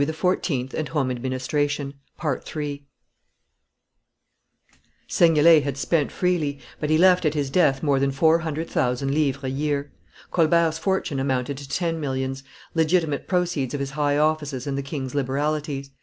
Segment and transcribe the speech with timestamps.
[0.03, 2.79] de Seignelay, "it seems as if splendor itself were dead."
[5.07, 9.13] Seignelay had spent freely, but he left at his death more than four hundred thousand
[9.13, 9.91] livres a year.
[10.31, 12.41] Colbert's fortune amounted to ten millions,
[12.73, 15.91] legitimate proceeds of his high offices and the king's liberalities.